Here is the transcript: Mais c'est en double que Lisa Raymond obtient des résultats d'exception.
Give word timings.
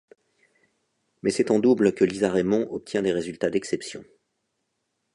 Mais 1.21 1.29
c'est 1.29 1.51
en 1.51 1.59
double 1.59 1.93
que 1.93 2.03
Lisa 2.03 2.31
Raymond 2.31 2.67
obtient 2.73 3.03
des 3.03 3.11
résultats 3.13 3.51
d'exception. 3.51 4.03